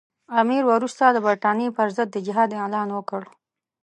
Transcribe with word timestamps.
امیر 0.39 0.63
وروسته 0.71 1.03
د 1.09 1.17
برټانیې 1.25 1.69
پر 1.77 1.87
ضد 1.95 2.07
د 2.11 2.17
جهاد 2.27 2.49
اعلان 2.61 2.87
وکړ. 2.93 3.23